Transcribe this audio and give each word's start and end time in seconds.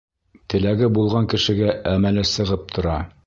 Теләге 0.53 0.89
булған 0.95 1.29
кешегә 1.35 1.77
әмәле 1.93 2.25
сығып 2.33 2.65
тора. 2.79 2.97